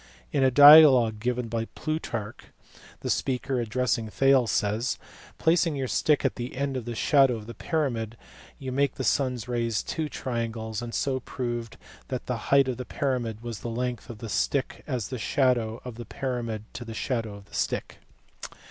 In 0.31 0.43
a 0.43 0.49
dialogue 0.49 1.19
given 1.19 1.47
by 1.47 1.65
Plutarch, 1.75 2.45
the 3.01 3.09
speaker 3.11 3.61
addressing 3.61 4.09
Thales 4.09 4.49
says" 4.49 4.97
placing 5.37 5.75
your 5.75 5.87
stick 5.87 6.25
at 6.25 6.37
the 6.37 6.55
end 6.55 6.75
of 6.75 6.85
the 6.85 6.95
shadow 6.95 7.35
of 7.35 7.45
the 7.45 7.53
pyramid, 7.53 8.17
you 8.57 8.71
made 8.71 8.93
by 8.93 8.97
the 8.97 9.03
sun 9.03 9.35
s 9.35 9.47
rays 9.47 9.83
two 9.83 10.09
triangles, 10.09 10.81
and 10.81 10.95
so 10.95 11.19
proved 11.19 11.77
that 12.07 12.25
the 12.25 12.35
[height 12.49 12.67
of 12.67 12.77
the] 12.77 12.83
pyramid 12.85 13.43
was 13.43 13.57
to 13.57 13.61
the 13.61 13.69
[length 13.69 14.09
of 14.09 14.17
the] 14.17 14.27
stick 14.29 14.83
as 14.87 15.09
the 15.09 15.19
shadow 15.19 15.79
of 15.85 15.97
the 15.97 16.05
pyramid 16.05 16.63
to 16.73 16.83
the 16.83 16.95
shadow 16.95 17.35
of 17.35 17.45
the 17.45 17.53
stick." 17.53 17.99